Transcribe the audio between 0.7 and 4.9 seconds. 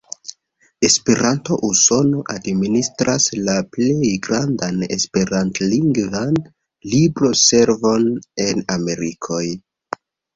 Esperanto-Usono administras la plej grandan